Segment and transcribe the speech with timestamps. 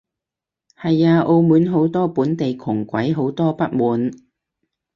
[0.75, 4.09] 係啊，澳門好多本地窮鬼，好多不滿